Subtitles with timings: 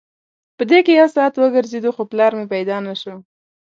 [0.57, 3.15] په دې کې یو ساعت وګرځېدو خو پلار مې پیدا نه شو.